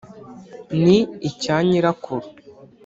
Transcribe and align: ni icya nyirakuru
ni 0.81 0.97
icya 1.29 1.57
nyirakuru 1.67 2.27